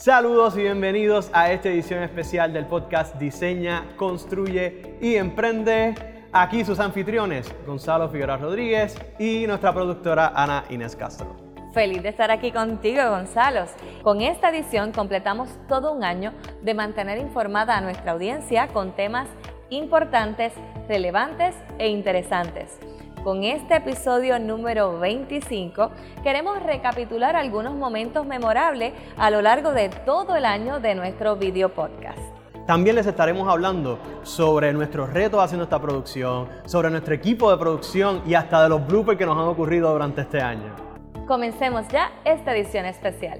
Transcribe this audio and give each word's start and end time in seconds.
Saludos 0.00 0.56
y 0.56 0.62
bienvenidos 0.62 1.28
a 1.34 1.52
esta 1.52 1.68
edición 1.68 2.02
especial 2.02 2.54
del 2.54 2.64
podcast 2.64 3.16
Diseña, 3.16 3.84
Construye 3.96 4.96
y 4.98 5.16
Emprende. 5.16 5.94
Aquí 6.32 6.64
sus 6.64 6.80
anfitriones, 6.80 7.54
Gonzalo 7.66 8.08
Figueroa 8.08 8.38
Rodríguez 8.38 8.98
y 9.18 9.46
nuestra 9.46 9.74
productora 9.74 10.32
Ana 10.34 10.64
Inés 10.70 10.96
Castro. 10.96 11.36
Feliz 11.74 12.02
de 12.02 12.08
estar 12.08 12.30
aquí 12.30 12.50
contigo, 12.50 13.10
Gonzalo. 13.10 13.66
Con 14.02 14.22
esta 14.22 14.48
edición 14.48 14.92
completamos 14.92 15.50
todo 15.68 15.92
un 15.92 16.02
año 16.02 16.32
de 16.62 16.72
mantener 16.72 17.18
informada 17.18 17.76
a 17.76 17.82
nuestra 17.82 18.12
audiencia 18.12 18.68
con 18.68 18.96
temas 18.96 19.28
importantes, 19.68 20.54
relevantes 20.88 21.54
e 21.78 21.88
interesantes. 21.88 22.78
Con 23.22 23.44
este 23.44 23.76
episodio 23.76 24.38
número 24.38 24.98
25 24.98 25.90
queremos 26.22 26.62
recapitular 26.62 27.36
algunos 27.36 27.74
momentos 27.74 28.24
memorables 28.24 28.94
a 29.18 29.30
lo 29.30 29.42
largo 29.42 29.72
de 29.72 29.90
todo 29.90 30.36
el 30.36 30.46
año 30.46 30.80
de 30.80 30.94
nuestro 30.94 31.36
video 31.36 31.68
podcast. 31.68 32.18
También 32.66 32.96
les 32.96 33.06
estaremos 33.06 33.46
hablando 33.46 33.98
sobre 34.22 34.72
nuestros 34.72 35.12
retos 35.12 35.38
haciendo 35.42 35.64
esta 35.64 35.78
producción, 35.78 36.48
sobre 36.64 36.88
nuestro 36.88 37.14
equipo 37.14 37.50
de 37.50 37.58
producción 37.58 38.22
y 38.26 38.32
hasta 38.32 38.62
de 38.62 38.70
los 38.70 38.86
bloopers 38.86 39.18
que 39.18 39.26
nos 39.26 39.36
han 39.36 39.48
ocurrido 39.48 39.92
durante 39.92 40.22
este 40.22 40.40
año. 40.40 40.74
Comencemos 41.26 41.86
ya 41.88 42.12
esta 42.24 42.56
edición 42.56 42.86
especial. 42.86 43.36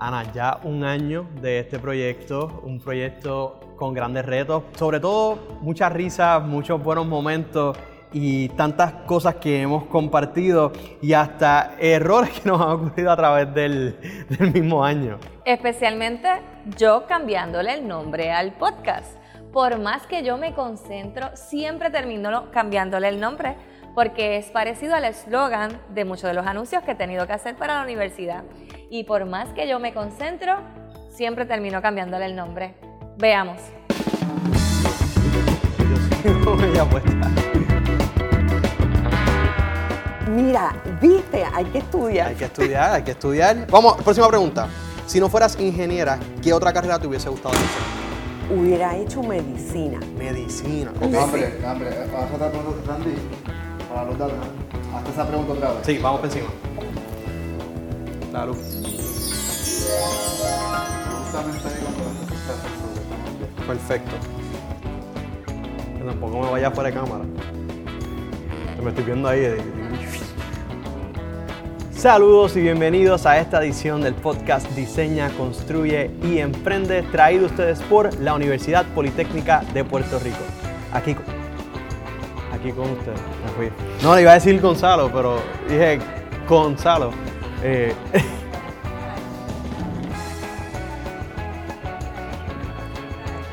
Ana, 0.00 0.32
ya 0.32 0.60
un 0.62 0.84
año 0.84 1.26
de 1.40 1.58
este 1.58 1.78
proyecto, 1.78 2.62
un 2.64 2.80
proyecto 2.80 3.60
con 3.76 3.94
grandes 3.94 4.24
retos, 4.24 4.62
sobre 4.76 5.00
todo 5.00 5.58
muchas 5.60 5.92
risas, 5.92 6.42
muchos 6.42 6.82
buenos 6.82 7.06
momentos 7.06 7.76
y 8.12 8.48
tantas 8.50 8.92
cosas 9.06 9.36
que 9.36 9.60
hemos 9.60 9.84
compartido 9.84 10.72
y 11.02 11.12
hasta 11.12 11.74
errores 11.78 12.30
que 12.30 12.48
nos 12.48 12.60
han 12.60 12.68
ocurrido 12.68 13.10
a 13.10 13.16
través 13.16 13.52
del, 13.52 13.98
del 14.28 14.52
mismo 14.52 14.84
año. 14.84 15.18
Especialmente 15.44 16.28
yo 16.76 17.06
cambiándole 17.06 17.74
el 17.74 17.86
nombre 17.86 18.30
al 18.30 18.52
podcast. 18.52 19.16
Por 19.52 19.78
más 19.78 20.06
que 20.06 20.22
yo 20.22 20.36
me 20.36 20.54
concentro, 20.54 21.30
siempre 21.34 21.90
termino 21.90 22.50
cambiándole 22.52 23.08
el 23.08 23.18
nombre 23.18 23.56
porque 23.94 24.36
es 24.36 24.46
parecido 24.50 24.94
al 24.94 25.04
eslogan 25.06 25.80
de 25.88 26.04
muchos 26.04 26.24
de 26.24 26.34
los 26.34 26.46
anuncios 26.46 26.84
que 26.84 26.92
he 26.92 26.94
tenido 26.94 27.26
que 27.26 27.32
hacer 27.32 27.56
para 27.56 27.74
la 27.74 27.82
universidad. 27.82 28.44
Y 28.90 29.04
por 29.04 29.26
más 29.26 29.50
que 29.50 29.68
yo 29.68 29.78
me 29.78 29.92
concentro, 29.92 30.56
siempre 31.10 31.44
termino 31.44 31.82
cambiándole 31.82 32.24
el 32.26 32.34
nombre. 32.34 32.74
Veamos. 33.18 33.58
Mira, 40.30 40.74
viste, 41.00 41.44
hay 41.52 41.64
que 41.66 41.78
estudiar. 41.78 42.28
Hay 42.28 42.34
que 42.34 42.44
estudiar, 42.46 42.92
hay 42.92 43.02
que 43.02 43.10
estudiar. 43.10 43.66
Vamos, 43.70 43.96
próxima 44.02 44.28
pregunta. 44.28 44.68
Si 45.06 45.20
no 45.20 45.28
fueras 45.28 45.58
ingeniera, 45.60 46.18
¿qué 46.42 46.52
otra 46.52 46.72
carrera 46.72 46.98
te 46.98 47.06
hubiese 47.06 47.28
gustado 47.28 47.54
hacer? 47.54 48.56
Hubiera 48.56 48.96
hecho 48.96 49.22
medicina. 49.22 50.00
Medicina. 50.16 50.92
Ok, 50.96 51.14
Hambre, 51.14 51.58
hambre. 51.66 51.90
Vas 52.12 52.22
a 52.22 52.32
estar 52.32 52.50
preguntando, 52.50 52.82
Randy, 52.86 53.14
para 53.88 54.04
los 54.04 54.18
datos. 54.18 54.36
Hazte 54.94 55.10
esa 55.10 55.26
pregunta 55.26 55.52
otra 55.52 55.72
vez. 55.72 55.80
Sí, 55.84 55.98
vamos 55.98 56.20
por 56.20 56.28
encima. 56.30 56.48
La. 58.32 58.46
Perfecto. 63.66 64.10
Que 65.98 66.04
tampoco 66.04 66.40
me 66.40 66.50
vaya 66.50 66.70
fuera 66.70 66.90
de 66.90 66.96
cámara. 66.96 67.24
Me 68.82 68.88
estoy 68.90 69.04
viendo 69.04 69.28
ahí. 69.28 69.40
de- 69.40 69.62
Saludos 71.92 72.56
y 72.56 72.60
bienvenidos 72.60 73.26
a 73.26 73.38
esta 73.40 73.60
edición 73.62 74.02
del 74.02 74.14
podcast 74.14 74.70
Diseña, 74.70 75.30
Construye 75.36 76.12
y 76.22 76.38
Emprende, 76.38 77.02
traído 77.02 77.46
ustedes 77.46 77.80
por 77.82 78.16
la 78.20 78.34
Universidad 78.34 78.86
Politécnica 78.94 79.64
de 79.74 79.82
Puerto 79.82 80.20
Rico. 80.20 80.36
Aquí, 80.92 81.16
aquí 82.54 82.70
con 82.70 82.90
ustedes. 82.92 83.18
No, 84.02 84.18
iba 84.20 84.30
a 84.30 84.34
decir 84.34 84.60
Gonzalo, 84.60 85.10
pero 85.12 85.38
dije 85.68 85.98
Gonzalo. 86.48 87.10
Eh, 87.62 87.92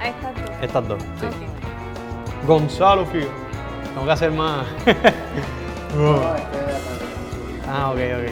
Ahí 0.02 0.10
está 0.12 0.32
tú. 0.34 0.42
estas 0.62 0.88
dos, 0.88 1.02
sí. 1.20 1.26
Ok. 1.26 2.48
Gonzalo, 2.48 3.06
Figo. 3.08 3.30
Tengo 3.94 4.06
que 4.06 4.12
hacer 4.12 4.32
más. 4.32 4.66
Ah, 7.68 7.90
ok, 7.92 7.98
ok. 7.98 8.26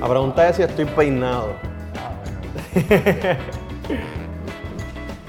La 0.00 0.08
pregunta 0.08 0.48
es 0.48 0.56
si 0.56 0.62
estoy 0.62 0.84
peinado. 0.86 1.54
¿Tienes 2.72 2.94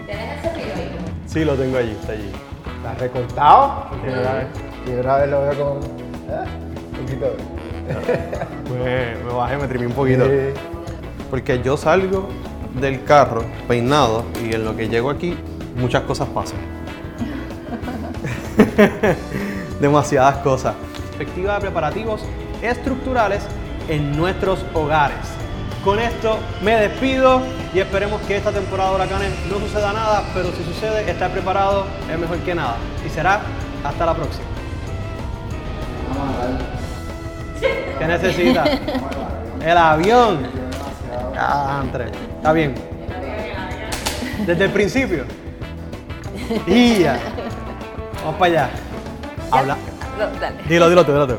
ese 0.07 0.49
periódico? 0.49 0.95
Sí, 1.27 1.45
lo 1.45 1.55
tengo 1.55 1.77
allí, 1.77 1.91
está 1.91 2.13
allí. 2.13 2.31
¿Estás 2.77 2.97
recortado? 2.99 3.89
Primera 4.01 4.33
vez, 4.33 4.47
primera 4.85 5.17
vez 5.17 5.29
lo 5.29 5.41
veo 5.41 5.53
con. 5.53 5.77
¿Eh? 5.83 6.45
Un 6.99 7.05
poquito. 7.05 7.54
Me, 8.73 9.15
me 9.23 9.33
bajé, 9.33 9.57
me 9.57 9.67
trimé 9.67 9.87
un 9.87 9.93
poquito. 9.93 10.25
Porque 11.29 11.61
yo 11.61 11.77
salgo 11.77 12.29
del 12.79 13.03
carro 13.03 13.43
peinado 13.67 14.25
y 14.43 14.53
en 14.53 14.65
lo 14.65 14.75
que 14.75 14.89
llego 14.89 15.09
aquí 15.09 15.37
muchas 15.75 16.03
cosas 16.03 16.27
pasan. 16.29 16.59
Demasiadas 19.79 20.37
cosas. 20.37 20.75
Perspectiva 21.17 21.55
de 21.55 21.61
preparativos 21.61 22.21
estructurales 22.61 23.43
en 23.87 24.15
nuestros 24.17 24.65
hogares. 24.73 25.17
Con 25.83 25.99
esto 25.99 26.39
me 26.63 26.75
despido 26.75 27.41
y 27.73 27.79
esperemos 27.79 28.21
que 28.21 28.37
esta 28.37 28.51
temporada 28.51 28.89
de 28.89 28.95
huracanes 28.95 29.31
no 29.49 29.59
suceda 29.59 29.93
nada, 29.93 30.23
pero 30.33 30.51
si 30.51 30.63
sucede, 30.63 31.09
estar 31.09 31.31
preparado 31.31 31.85
es 32.11 32.17
mejor 32.17 32.39
que 32.39 32.55
nada. 32.55 32.77
Y 33.05 33.09
será 33.09 33.41
hasta 33.83 34.05
la 34.05 34.15
próxima. 34.15 34.45
¿Qué 37.99 38.05
necesita? 38.05 38.63
El 39.63 39.77
avión. 39.77 40.39
Ah, 41.37 41.79
Andrés. 41.81 42.11
Está 42.37 42.51
bien. 42.53 42.75
Desde 44.45 44.65
el 44.65 44.71
principio. 44.71 45.25
Y 46.67 46.99
ya. 46.99 47.17
Vamos 48.23 48.35
para 48.39 48.51
allá. 48.51 48.69
Habla. 49.51 49.77
Lo- 50.19 50.39
dale. 50.39 50.55
Dilo, 50.67 50.89
dilo 50.89 51.05
tú, 51.05 51.11
dilo 51.13 51.27
tú. 51.27 51.37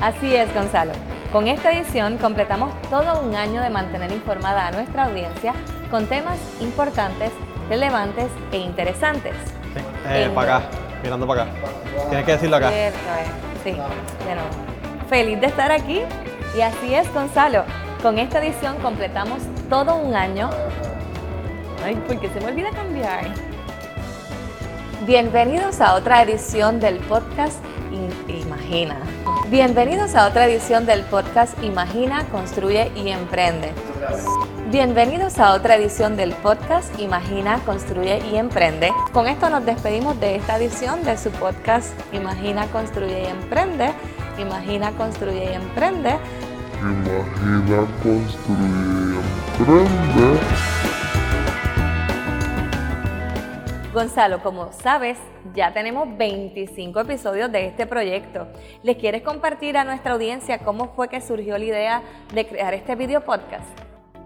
Así 0.00 0.34
es, 0.34 0.52
Gonzalo. 0.54 0.92
Con 1.32 1.48
esta 1.48 1.72
edición 1.72 2.18
completamos 2.18 2.70
todo 2.90 3.20
un 3.22 3.34
año 3.34 3.62
de 3.62 3.70
mantener 3.70 4.12
informada 4.12 4.66
a 4.66 4.70
nuestra 4.72 5.04
audiencia 5.04 5.54
con 5.90 6.06
temas 6.06 6.36
importantes, 6.60 7.30
relevantes 7.70 8.26
e 8.52 8.58
interesantes. 8.58 9.32
Sí. 9.74 9.80
Eh, 10.10 10.30
para 10.34 10.56
acá. 10.58 10.66
Mirando 11.02 11.26
para 11.26 11.42
acá. 11.44 11.52
Tienes 12.08 12.26
que 12.26 12.32
decirlo 12.32 12.56
acá. 12.56 12.70
Cierto 12.70 12.98
es. 12.98 13.62
Sí, 13.64 13.70
de 13.70 14.34
nuevo. 14.34 14.50
Feliz 15.12 15.38
de 15.42 15.48
estar 15.48 15.70
aquí. 15.70 16.00
Y 16.56 16.62
así 16.62 16.94
es, 16.94 17.12
Gonzalo. 17.12 17.64
Con 18.00 18.18
esta 18.18 18.42
edición 18.42 18.78
completamos 18.78 19.40
todo 19.68 19.96
un 19.96 20.14
año. 20.14 20.48
Ay, 21.84 22.02
porque 22.08 22.30
se 22.30 22.40
me 22.40 22.46
olvida 22.46 22.70
cambiar. 22.70 23.26
Bienvenidos 25.04 25.82
a 25.82 25.96
otra 25.96 26.22
edición 26.22 26.80
del 26.80 26.96
podcast 27.00 27.62
In- 27.90 28.36
Imagina. 28.40 28.96
Bienvenidos 29.50 30.14
a 30.14 30.28
otra 30.28 30.46
edición 30.46 30.86
del 30.86 31.02
podcast 31.02 31.62
Imagina, 31.62 32.24
Construye 32.30 32.90
y 32.96 33.10
Emprende. 33.10 33.70
Bienvenidos 34.70 35.38
a 35.38 35.52
otra 35.52 35.76
edición 35.76 36.16
del 36.16 36.32
podcast 36.32 36.98
Imagina, 36.98 37.58
Construye 37.66 38.22
y 38.32 38.36
Emprende. 38.36 38.90
Con 39.12 39.28
esto 39.28 39.50
nos 39.50 39.66
despedimos 39.66 40.18
de 40.20 40.36
esta 40.36 40.56
edición 40.56 41.04
de 41.04 41.18
su 41.18 41.30
podcast 41.32 41.92
Imagina, 42.14 42.64
Construye 42.68 43.24
y 43.24 43.26
Emprende. 43.26 43.92
Imagina, 44.42 44.92
Construye 44.92 45.50
y 45.52 45.54
Emprende. 45.54 46.16
Imagina 46.80 47.86
construir 48.02 49.14
y 49.14 49.62
emprende. 49.62 50.40
Gonzalo, 53.94 54.42
como 54.42 54.72
sabes, 54.72 55.18
ya 55.54 55.72
tenemos 55.72 56.08
25 56.16 57.00
episodios 57.00 57.52
de 57.52 57.66
este 57.66 57.86
proyecto. 57.86 58.46
¿Les 58.82 58.96
quieres 58.96 59.22
compartir 59.22 59.76
a 59.76 59.84
nuestra 59.84 60.12
audiencia 60.14 60.58
cómo 60.60 60.88
fue 60.96 61.08
que 61.08 61.20
surgió 61.20 61.58
la 61.58 61.64
idea 61.64 62.02
de 62.34 62.46
crear 62.46 62.72
este 62.72 62.96
video 62.96 63.20
podcast? 63.20 63.66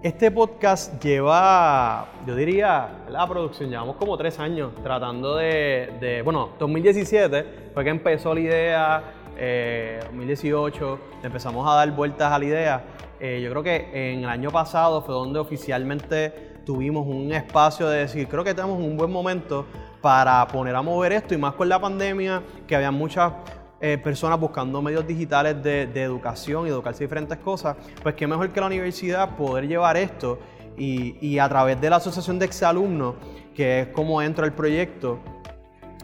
Este 0.02 0.30
podcast 0.30 1.02
lleva, 1.02 2.06
yo 2.26 2.36
diría, 2.36 3.04
la 3.08 3.26
producción, 3.26 3.68
llevamos 3.70 3.96
como 3.96 4.16
tres 4.16 4.38
años 4.38 4.70
tratando 4.84 5.34
de, 5.36 5.90
de- 6.00 6.22
bueno, 6.22 6.50
2017 6.60 7.70
fue 7.74 7.82
que 7.82 7.90
empezó 7.90 8.32
la 8.34 8.40
idea, 8.40 9.02
eh, 9.36 10.00
2018 10.04 10.98
empezamos 11.22 11.68
a 11.68 11.74
dar 11.74 11.90
vueltas 11.92 12.32
a 12.32 12.38
la 12.38 12.44
idea. 12.44 12.84
Eh, 13.20 13.40
yo 13.42 13.50
creo 13.50 13.62
que 13.62 14.12
en 14.12 14.20
el 14.20 14.28
año 14.28 14.50
pasado 14.50 15.02
fue 15.02 15.14
donde 15.14 15.38
oficialmente 15.38 16.56
tuvimos 16.64 17.06
un 17.06 17.32
espacio 17.32 17.88
de 17.88 18.00
decir, 18.00 18.28
creo 18.28 18.44
que 18.44 18.54
tenemos 18.54 18.78
un 18.78 18.96
buen 18.96 19.10
momento 19.10 19.66
para 20.00 20.46
poner 20.48 20.74
a 20.74 20.82
mover 20.82 21.12
esto 21.12 21.34
y 21.34 21.38
más 21.38 21.54
con 21.54 21.68
la 21.68 21.80
pandemia, 21.80 22.42
que 22.66 22.76
había 22.76 22.90
muchas 22.90 23.32
eh, 23.80 23.98
personas 23.98 24.38
buscando 24.38 24.82
medios 24.82 25.06
digitales 25.06 25.62
de, 25.62 25.86
de 25.86 26.02
educación 26.02 26.66
y 26.66 26.70
educarse 26.70 27.04
diferentes 27.04 27.38
cosas, 27.38 27.76
pues 28.02 28.14
qué 28.14 28.26
mejor 28.26 28.50
que 28.50 28.60
la 28.60 28.66
universidad 28.66 29.36
poder 29.36 29.68
llevar 29.68 29.96
esto 29.96 30.38
y, 30.76 31.16
y 31.20 31.38
a 31.38 31.48
través 31.48 31.80
de 31.80 31.88
la 31.88 31.96
Asociación 31.96 32.38
de 32.38 32.46
Exalumnos, 32.46 33.14
que 33.54 33.80
es 33.80 33.88
como 33.88 34.20
entra 34.20 34.44
el 34.44 34.52
proyecto, 34.52 35.20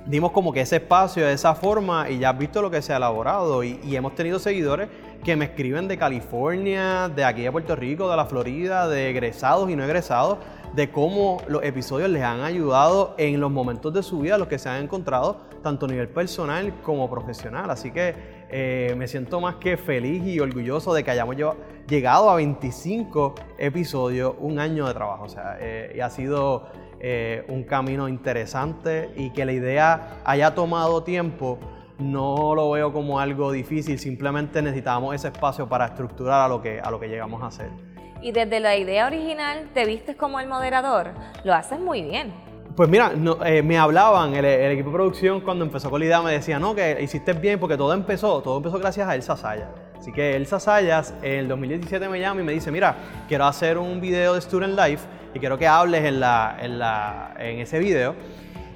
dimos 0.07 0.33
como 0.33 0.53
que 0.53 0.61
ese 0.61 0.77
espacio 0.77 1.27
esa 1.29 1.55
forma 1.55 2.11
y 2.11 2.19
ya 2.19 2.31
has 2.31 2.39
visto 2.39 2.61
lo 2.61 2.71
que 2.71 2.83
se 2.83 2.93
ha 2.93 2.97
elaborado 2.97 3.63
y, 3.63 3.81
y 3.85 3.97
hemos 3.97 4.15
tenido 4.15 4.39
seguidores 4.39 4.89
que 5.23 5.37
me 5.37 5.45
escriben 5.45 5.87
de 5.87 5.97
California, 5.97 7.09
de 7.09 7.25
aquí 7.25 7.43
de 7.43 7.53
Puerto 7.53 7.77
Rico, 7.77 8.11
de 8.11 8.17
la 8.17 8.25
Florida, 8.25 8.89
de 8.89 9.11
egresados 9.11 9.71
y 9.71 9.77
no 9.77 9.85
egresados, 9.85 10.39
de 10.75 10.91
cómo 10.91 11.41
los 11.49 11.63
episodios 11.63 12.11
les 12.11 12.23
han 12.23 12.41
ayudado 12.41 13.15
en 13.19 13.39
los 13.41 13.51
momentos 13.51 13.93
de 13.93 14.03
su 14.03 14.21
vida, 14.21 14.37
los 14.39 14.49
que 14.49 14.59
se 14.59 14.69
han 14.69 14.83
encontrado, 14.83 15.37
tanto 15.63 15.87
a 15.87 15.89
nivel 15.89 16.09
personal 16.09 16.75
como 16.83 17.09
profesional. 17.09 17.71
Así 17.71 17.93
que 17.93 18.42
eh, 18.53 18.95
me 18.97 19.09
siento 19.09 19.41
más 19.41 19.57
que 19.57 19.77
feliz 19.77 20.23
y 20.25 20.39
orgulloso 20.39 20.93
de 20.95 21.03
que 21.03 21.11
hayamos 21.11 21.37
lleva- 21.37 21.57
llegado 21.89 22.31
a 22.31 22.37
25 22.37 23.35
episodios, 23.59 24.35
un 24.39 24.59
año 24.59 24.87
de 24.87 24.95
trabajo. 24.95 25.25
O 25.25 25.29
sea, 25.29 25.57
eh, 25.61 25.95
y 25.97 26.01
ha 26.01 26.11
sido 26.11 26.67
eh, 27.01 27.45
un 27.49 27.65
camino 27.65 28.09
interesante 28.09 29.11
y 29.17 29.31
que 29.31 29.45
la 29.45 29.53
idea 29.53 30.19
haya 30.25 30.55
tomado 30.55 31.03
tiempo, 31.03 31.59
no 31.99 32.55
lo 32.55 32.71
veo 32.71 32.93
como 32.93 33.19
algo 33.21 33.53
difícil, 33.53 33.99
simplemente 33.99 34.61
necesitábamos 34.63 35.15
ese 35.15 35.29
espacio 35.29 35.69
para 35.69 35.87
estructurar 35.87 36.43
a 36.43 36.49
lo 36.49 36.61
que, 36.63 36.81
a 36.81 36.91
lo 36.91 37.01
que 37.01 37.09
llegamos 37.09 37.43
a 37.43 37.47
hacer. 37.47 37.71
Y 38.21 38.31
desde 38.33 38.61
la 38.61 38.77
idea 38.77 39.07
original, 39.07 39.69
¿te 39.75 39.85
vistes 39.85 40.15
como 40.17 40.39
el 40.41 40.47
moderador? 40.49 41.11
Lo 41.45 41.55
haces 41.55 41.81
muy 41.81 42.03
bien. 42.03 42.33
Pues 42.77 42.89
mira, 42.89 43.13
eh, 43.45 43.63
me 43.63 43.77
hablaban, 43.77 44.35
el, 44.35 44.45
equipo 44.47 44.89
de 44.89 44.95
producción 44.95 45.41
cuando 45.43 45.63
empezó 45.63 45.91
con 45.91 46.01
la 46.01 46.07
idea 46.07 46.23
me 46.23 46.33
decía, 46.33 46.59
no, 46.59 46.75
que 46.75 47.03
hiciste 47.03 47.35
bien 47.35 47.61
porque 47.61 47.77
todo 47.77 47.93
empezó, 47.93 48.41
todo 48.41 48.57
empezó 48.57 48.79
gracias 48.79 49.07
a 49.07 49.15
Elsa 49.15 49.37
Sayas. 49.37 49.69
Así 49.99 50.11
que 50.11 50.37
Elsa 50.37 50.59
Sayas 50.59 51.13
en 51.23 51.41
el 51.41 51.49
2017 51.49 52.09
me 52.09 52.19
llama 52.19 52.41
y 52.41 52.45
me 52.45 52.53
dice, 52.53 52.71
mira, 52.71 52.97
quiero 53.29 53.45
hacer 53.45 53.77
un 53.77 54.01
video 54.01 54.35
de 54.35 54.41
Student 54.41 54.79
Life 54.79 55.07
y 55.35 55.39
quiero 55.39 55.59
que 55.59 55.67
hables 55.67 56.03
en, 56.05 56.21
la, 56.21 56.57
en, 56.61 56.79
la, 56.79 57.35
en 57.39 57.59
ese 57.59 57.79
video. 57.79 58.15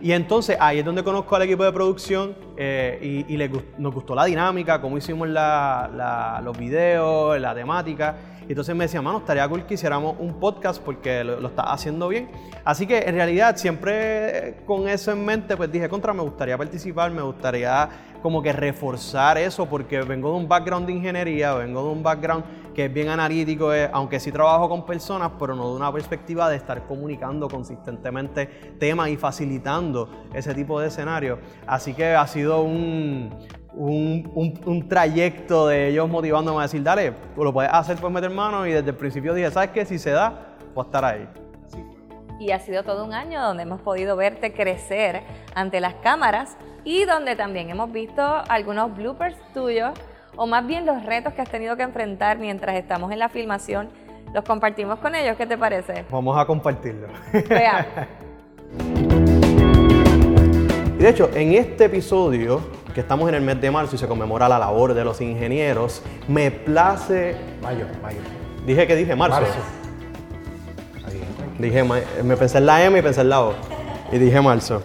Y 0.03 0.13
entonces 0.13 0.57
ahí 0.61 0.81
es 0.81 0.85
donde 0.85 1.03
conozco 1.03 1.35
al 1.37 1.43
equipo 1.43 1.65
de 1.65 1.73
producción 1.73 2.35
eh, 2.57 3.25
y, 3.29 3.33
y 3.33 3.37
les 3.37 3.51
gust- 3.51 3.77
nos 3.79 3.95
gustó 3.95 4.15
la 4.15 4.25
dinámica, 4.27 4.81
cómo 4.81 4.99
hicimos 4.99 5.29
la- 5.29 6.41
los 6.45 6.57
videos, 6.59 7.41
la 7.41 7.55
temática. 7.55 8.17
Y 8.49 8.51
entonces 8.53 8.77
me 8.77 8.85
decía, 8.85 9.03
mano, 9.03 9.19
estaría 9.19 9.49
cool 9.49 9.67
que 9.67 9.75
hiciéramos 9.75 10.17
un 10.21 10.39
podcast 10.39 10.81
porque 10.81 11.25
lo, 11.25 11.41
lo 11.41 11.49
estás 11.49 11.67
haciendo 11.69 12.07
bien. 12.09 12.29
Así 12.65 12.87
que 12.87 12.99
en 12.99 13.15
realidad 13.17 13.57
siempre 13.57 14.49
eh, 14.51 14.57
con 14.67 14.89
eso 14.89 15.11
en 15.11 15.25
mente, 15.25 15.57
pues 15.57 15.73
dije, 15.73 15.89
contra, 15.89 16.13
me 16.13 16.23
gustaría 16.23 16.57
participar, 16.57 17.11
me 17.11 17.23
gustaría 17.23 17.89
como 18.23 18.43
que 18.43 18.53
reforzar 18.53 19.39
eso 19.39 19.67
porque 19.67 20.01
vengo 20.03 20.31
de 20.31 20.37
un 20.37 20.49
background 20.49 20.87
de 20.87 20.93
ingeniería, 20.93 21.55
vengo 21.55 21.83
de 21.85 21.91
un 21.91 22.03
background 22.03 22.45
que 22.77 22.85
es 22.85 22.93
bien 22.93 23.09
analítico, 23.09 23.73
eh, 23.73 23.89
aunque 23.91 24.21
sí 24.21 24.31
trabajo 24.31 24.69
con 24.69 24.85
personas, 24.85 25.33
pero 25.39 25.57
no 25.57 25.71
de 25.71 25.77
una 25.77 25.91
perspectiva 25.91 26.51
de 26.51 26.57
estar 26.57 26.87
comunicando 26.87 27.49
consistentemente 27.49 28.45
temas 28.79 29.09
y 29.09 29.17
facilitando 29.17 30.11
ese 30.35 30.55
tipo 30.55 30.79
de 30.79 30.89
escenario. 30.89 31.39
Así 31.67 31.95
que 31.95 32.15
ha 32.15 32.27
sido 32.27 32.61
un, 32.61 33.31
un, 33.73 34.31
un- 34.35 34.61
un 34.67 34.89
trayecto 34.91 35.69
de 35.69 35.89
ellos 35.89 36.07
motivándome 36.07 36.59
a 36.59 36.63
decir, 36.65 36.83
dale, 36.83 37.13
tú 37.35 37.43
lo 37.45 37.51
puedes 37.55 37.73
hacer, 37.73 37.97
pues 37.97 38.13
meter 38.13 38.29
mano. 38.31 38.67
Y 38.67 38.73
desde 38.73 38.91
el 38.91 38.97
principio 38.97 39.33
dije, 39.33 39.51
¿sabes 39.51 39.71
qué? 39.71 39.87
Si 39.87 39.99
se 39.99 40.11
da, 40.11 40.57
voy 40.75 40.85
a 40.85 40.87
estar 40.87 41.03
ahí. 41.07 41.27
Y 42.39 42.51
ha 42.51 42.59
sido 42.61 42.83
todo 42.83 43.07
un 43.07 43.15
año 43.15 43.41
donde 43.41 43.63
hemos 43.63 43.81
podido 43.81 44.17
verte 44.17 44.53
crecer 44.53 45.23
ante 45.55 45.81
las 45.81 45.95
cámaras 45.95 46.59
y 46.85 47.07
donde 47.07 47.37
también 47.37 47.71
hemos 47.71 47.91
visto 47.91 48.23
algunos 48.51 48.95
bloopers 48.95 49.39
tuyos, 49.55 49.93
o 50.37 50.47
más 50.47 50.67
bien 50.67 50.87
los 50.87 51.05
retos 51.05 51.33
que 51.35 51.43
has 51.43 51.49
tenido 51.51 51.77
que 51.77 51.83
enfrentar 51.83 52.39
mientras 52.39 52.77
estamos 52.77 53.11
en 53.13 53.19
la 53.19 53.29
filmación. 53.29 53.89
Los 54.35 54.45
compartimos 54.45 54.99
con 54.99 55.15
ellos, 55.15 55.37
¿qué 55.37 55.47
te 55.47 55.57
parece? 55.57 56.05
Vamos 56.11 56.37
a 56.39 56.45
compartirlo. 56.47 57.09
Veamos. 57.49 57.87
Y 60.99 61.03
de 61.03 61.09
hecho, 61.11 61.31
en 61.35 61.53
este 61.53 61.85
episodio, 61.87 62.61
que 62.95 63.01
estamos 63.01 63.29
en 63.29 63.35
el 63.35 63.43
mes 63.43 63.61
de 63.61 63.71
marzo 63.71 63.95
y 63.97 63.99
se 63.99 64.09
conmemora 64.09 64.49
la 64.49 64.59
labor 64.59 64.95
de 64.95 65.05
los 65.05 65.21
ingenieros, 65.21 66.03
me 66.27 66.51
place. 66.51 67.37
Mayo, 67.63 67.87
mayo. 68.03 68.19
Dije 68.67 68.87
que 68.87 68.97
dije 68.97 69.15
marzo. 69.15 69.41
Marzo. 69.43 69.59
Ahí, 71.07 71.23
Dije, 71.59 71.85
ma- 71.85 71.99
me 72.25 72.37
pensé 72.37 72.59
en 72.59 72.67
la 72.67 72.83
M 72.85 72.99
y 72.99 73.03
pensé 73.03 73.21
en 73.21 73.29
la 73.29 73.43
O. 73.43 73.55
Y 74.11 74.19
dije 74.19 74.41
marzo. 74.41 74.83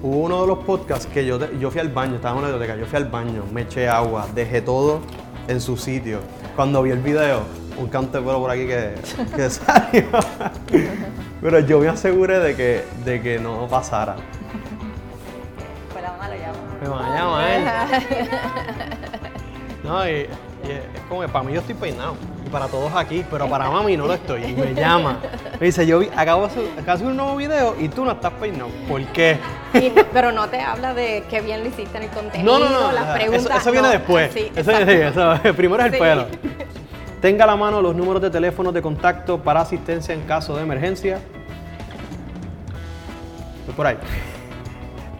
Hubo 0.00 0.16
uno 0.18 0.42
de 0.42 0.46
los 0.46 0.58
podcasts 0.58 1.06
que 1.06 1.26
yo, 1.26 1.38
yo 1.58 1.70
fui 1.72 1.80
al 1.80 1.88
baño, 1.88 2.16
estaba 2.16 2.34
en 2.34 2.38
una 2.38 2.48
biblioteca, 2.48 2.78
yo 2.78 2.86
fui 2.86 2.96
al 2.96 3.06
baño, 3.06 3.42
me 3.52 3.62
eché 3.62 3.88
agua, 3.88 4.28
dejé 4.32 4.60
todo 4.60 5.00
en 5.48 5.60
su 5.60 5.76
sitio. 5.76 6.20
Cuando 6.54 6.82
vi 6.82 6.92
el 6.92 7.00
video, 7.00 7.42
un 7.76 7.88
canto 7.88 8.18
de 8.18 8.24
pelo 8.24 8.38
por 8.38 8.50
aquí 8.50 8.66
que, 8.66 8.94
que 9.34 9.50
salió. 9.50 10.04
Pero 11.40 11.60
yo 11.60 11.80
me 11.80 11.88
aseguré 11.88 12.38
de 12.38 12.54
que, 12.54 12.84
de 13.04 13.20
que 13.20 13.40
no 13.40 13.66
pasara. 13.66 14.14
Fue 15.92 16.00
la 16.00 16.12
mamá, 16.12 16.28
lo 16.28 16.34
llamo. 16.34 16.58
Me 16.80 16.88
van 16.88 17.04
a 17.04 17.18
llamar. 17.18 18.02
No, 19.84 20.06
y, 20.06 20.10
y 20.10 20.70
es 20.70 20.82
como 21.08 21.22
que 21.22 21.28
para 21.28 21.44
mí 21.44 21.54
yo 21.54 21.60
estoy 21.60 21.74
peinado. 21.74 22.14
Y 22.48 22.50
para 22.50 22.66
todos 22.66 22.90
aquí, 22.94 23.26
pero 23.30 23.46
para 23.46 23.70
mami 23.70 23.94
no 23.96 24.06
lo 24.06 24.14
estoy. 24.14 24.42
Y 24.44 24.54
me 24.54 24.72
llama. 24.74 25.18
Me 25.60 25.66
dice, 25.66 25.86
yo 25.86 25.98
vi- 25.98 26.08
acabo 26.16 26.42
de 26.42 26.46
hacer, 26.48 26.62
acabo 26.72 26.84
de 26.86 26.92
hacer 26.92 27.06
un 27.08 27.16
nuevo 27.18 27.36
video 27.36 27.76
y 27.78 27.88
tú 27.90 28.04
no 28.06 28.12
estás 28.12 28.32
peinado. 28.40 28.70
¿Por 28.88 29.04
qué? 29.08 29.36
Y- 29.74 29.92
pero 30.14 30.32
no 30.32 30.48
te 30.48 30.60
habla 30.62 30.94
de 30.94 31.24
qué 31.28 31.42
bien 31.42 31.60
lo 31.62 31.68
hiciste 31.68 31.98
en 31.98 32.04
el 32.04 32.10
contenido, 32.10 32.58
No, 32.58 32.64
no, 32.64 32.70
no. 32.80 32.92
las 32.92 33.04
eso- 33.04 33.14
preguntas. 33.14 33.60
Eso, 33.60 33.70
viene 33.72 33.88
después. 33.88 34.32
Sí, 34.32 34.50
eso, 34.56 34.70
eso- 34.72 35.38
primero 35.54 35.82
es 35.82 35.86
el 35.88 35.92
Sí. 35.92 35.98
pelo. 36.00 36.26
Tenga 37.20 37.44
a 37.44 37.48
la 37.48 37.56
mano 37.56 37.82
los 37.82 37.94
números 37.94 38.22
de 38.22 38.30
teléfono 38.30 38.72
de 38.72 38.80
contacto 38.80 39.38
para 39.38 39.60
asistencia 39.60 40.14
en 40.14 40.22
caso 40.22 40.56
de 40.56 40.62
emergencia. 40.62 41.18
Voy 43.66 43.74
por 43.74 43.86
ahí. 43.88 43.98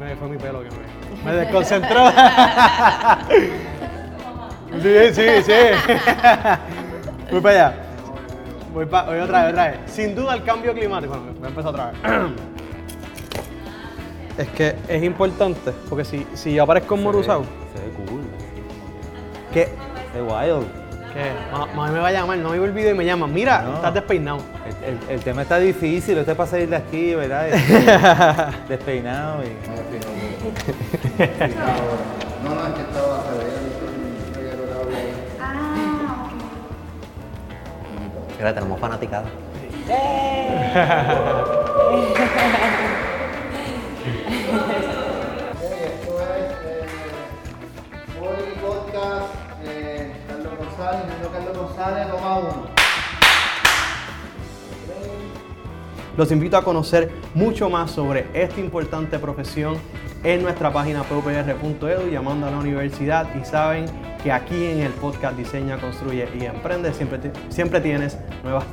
Me- 0.01 0.17
Fue 0.17 0.29
mi 0.29 0.39
pelo 0.39 0.63
que 0.63 0.69
me, 0.71 1.31
me 1.31 1.37
desconcentró. 1.37 2.05
Sí, 4.83 4.95
sí, 5.15 5.23
sí. 5.47 5.53
Voy 7.31 7.41
para 7.41 7.55
allá. 7.69 7.75
Voy, 8.73 8.87
pa- 8.87 9.03
voy 9.05 9.19
otra 9.19 9.43
vez, 9.45 9.53
otra 9.53 9.69
vez. 9.69 9.79
Sin 9.87 10.15
duda 10.15 10.35
el 10.35 10.43
cambio 10.45 10.73
climático. 10.75 11.15
Bueno, 11.15 11.33
voy 11.37 11.45
a 11.45 11.49
empezar 11.49 11.71
otra 11.71 11.91
vez. 11.93 12.01
Es 14.39 14.47
que 14.51 14.77
es 14.87 15.03
importante, 15.03 15.73
porque 15.89 16.05
si, 16.05 16.25
si 16.35 16.55
yo 16.55 16.63
aparezco 16.63 16.95
en 16.95 17.03
Morusau, 17.03 17.43
Se 17.75 17.81
ve 17.83 17.91
cool. 18.09 18.23
que, 19.53 19.63
Es 19.63 19.71
wild. 20.15 20.65
que 21.13 21.33
ma- 21.51 21.67
mami 21.75 21.93
me 21.95 21.99
va 21.99 22.07
a 22.07 22.13
llamar, 22.13 22.39
no 22.39 22.51
me 22.51 22.61
olvido 22.61 22.89
y 22.93 22.95
me 22.95 23.05
llama, 23.05 23.27
mira, 23.27 23.63
No. 23.63 23.75
estás 23.75 23.95
despeinado. 23.95 24.39
El, 24.87 24.91
el- 24.95 25.01
el 25.17 25.21
tema 25.25 25.43
está 25.43 25.59
difícil, 25.59 26.19
usted 26.21 26.37
para 26.37 26.49
salir 26.49 26.69
de 26.69 26.77
aquí, 26.77 27.17
¿verdad? 27.17 27.49
Este, 27.49 28.69
Despeinado 28.69 29.43
y. 29.43 29.49
No, 32.45 32.55
no, 32.55 32.67
es 32.69 32.75
que 32.75 32.81
estaba 32.83 33.08
Mira, 38.39 38.55
tenemos 38.55 38.79
fanaticada. 38.79 39.29
Esto 39.89 39.99
es 48.37 48.59
podcast 48.63 49.35
Carlos 50.29 50.53
González, 50.57 51.03
Carlos 51.33 51.59
González, 51.59 52.09
toma 52.09 52.39
uno. 52.39 52.79
Los 56.17 56.31
invito 56.31 56.57
a 56.57 56.63
conocer 56.63 57.11
mucho 57.35 57.69
más 57.69 57.91
sobre 57.91 58.29
esta 58.35 58.61
importante 58.61 59.19
profesión 59.19 59.79
en 60.23 60.43
nuestra 60.43 60.73
página 60.73 61.03
popr.edu 61.03 62.09
llamando 62.09 62.47
a 62.47 62.51
la 62.53 62.59
universidad 62.59 63.27
y 63.35 63.45
saben 63.45 63.87
que 64.23 64.33
aquí 64.33 64.67
en 64.67 64.81
el 64.81 64.93
podcast 64.93 65.37
Diseña, 65.37 65.79
Construye 65.79 66.29
y 66.39 66.45
Emprende 66.45 66.93
siempre, 66.93 67.21
siempre 67.49 67.81
tienes 67.81 68.19
nuevas... 68.43 68.65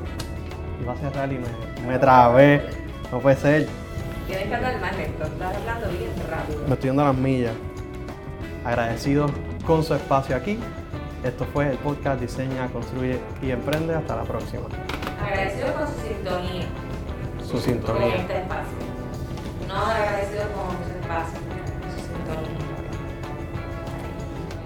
Iba 0.82 0.94
a 0.94 0.98
cerrar 0.98 1.32
y 1.32 1.38
me, 1.40 1.88
me 1.88 1.98
trabé, 1.98 2.62
no 3.12 3.20
puede 3.20 3.38
ser. 3.38 3.68
Tienes 4.28 4.48
que 4.48 4.56
hablar 4.56 4.80
más 4.82 4.96
lento, 4.98 5.24
estás 5.24 5.56
hablando 5.56 5.88
bien 5.90 6.12
rápido. 6.30 6.62
Me 6.68 6.74
estoy 6.74 6.88
dando 6.90 7.06
las 7.06 7.16
millas. 7.16 7.54
Agradecido 8.66 9.28
con 9.66 9.84
su 9.84 9.94
espacio 9.96 10.36
aquí. 10.36 10.60
Esto 11.24 11.46
fue 11.54 11.70
el 11.72 11.78
podcast 11.78 12.20
Diseña, 12.20 12.68
Construye 12.68 13.20
y 13.42 13.52
Emprende. 13.52 13.96
Hasta 13.96 14.16
la 14.18 14.24
próxima. 14.24 14.64
Agradecido 15.24 15.74
con 15.74 15.88
su 15.88 15.94
sintonía. 16.08 16.66
Su 17.44 17.52
Con 17.54 17.62
sintonía. 17.62 18.16
este 18.18 18.38
espacio. 18.42 18.78
No 19.68 19.76
agradecido 19.86 20.44
con 20.54 20.76
su 20.86 21.00
espacio. 21.00 21.40
Su 21.96 22.02
sintonía. 22.02 22.60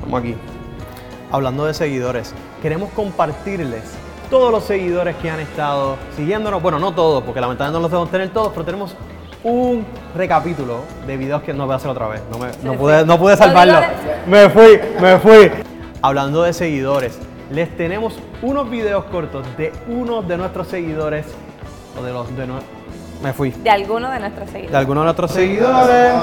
Vamos 0.01 0.19
aquí. 0.21 0.35
Hablando 1.31 1.65
de 1.65 1.73
seguidores, 1.73 2.33
queremos 2.61 2.89
compartirles 2.91 3.83
todos 4.29 4.51
los 4.51 4.63
seguidores 4.63 5.15
que 5.17 5.29
han 5.29 5.39
estado 5.39 5.95
siguiéndonos. 6.15 6.61
Bueno, 6.61 6.79
no 6.79 6.91
todos, 6.93 7.23
porque 7.23 7.39
lamentablemente 7.41 7.77
no 7.77 7.81
los 7.83 7.89
podemos 7.91 8.11
tener 8.11 8.29
todos, 8.29 8.51
pero 8.53 8.65
tenemos 8.65 8.95
un 9.43 9.85
recapítulo 10.15 10.81
de 11.07 11.17
videos 11.17 11.41
que 11.43 11.53
no 11.53 11.65
voy 11.65 11.73
a 11.73 11.75
hacer 11.77 11.89
otra 11.91 12.07
vez. 12.07 12.21
No, 12.31 12.37
me- 12.39 12.49
no 12.63 12.73
pude, 12.73 13.05
no 13.05 13.17
pude 13.19 13.37
salvarlo. 13.37 13.79
Me 14.27 14.49
fui, 14.49 14.79
me 14.99 15.17
fui. 15.19 15.51
Hablando 16.01 16.43
de 16.43 16.53
seguidores, 16.53 17.17
les 17.51 17.75
tenemos 17.77 18.19
unos 18.41 18.69
videos 18.69 19.05
cortos 19.05 19.45
de 19.57 19.71
uno 19.87 20.21
de 20.21 20.37
nuestros 20.37 20.67
seguidores. 20.67 21.25
O 21.99 22.03
de 22.03 22.11
los 22.13 22.35
de 22.35 22.47
nue- 22.47 22.61
Me 23.23 23.33
fui. 23.33 23.51
De 23.51 23.69
alguno 23.69 24.09
de 24.09 24.19
nuestros 24.19 24.45
De 24.47 24.51
seguidores. 24.53 24.75
algunos 24.77 25.01
de 25.01 25.05
nuestros 25.05 25.31
seguidores. 25.31 26.13